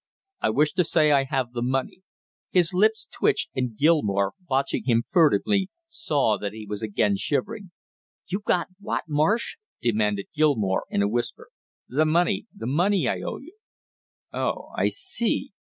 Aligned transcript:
I 0.41 0.49
wish 0.49 0.71
to 0.73 0.83
say 0.83 1.11
I 1.11 1.25
have 1.25 1.51
the 1.53 1.61
money" 1.61 2.01
His 2.49 2.73
lips 2.73 3.07
twitched, 3.15 3.51
and 3.53 3.77
Gilmore, 3.77 4.33
watching 4.49 4.85
him 4.85 5.03
furtively, 5.07 5.69
saw 5.89 6.39
that 6.39 6.53
he 6.53 6.65
was 6.67 6.81
again 6.81 7.17
shivering. 7.17 7.69
"You 8.27 8.39
got 8.43 8.69
what, 8.79 9.03
Marsh?" 9.07 9.57
demanded 9.79 10.25
Gilmore 10.35 10.85
in 10.89 11.03
a 11.03 11.07
whisper. 11.07 11.49
"The 11.87 12.05
money, 12.05 12.47
the 12.51 12.65
money 12.65 13.07
I 13.07 13.21
owe 13.21 13.37
you!" 13.37 13.55
"Oh, 14.33 14.69
I 14.75 14.87
see!" 14.87 15.51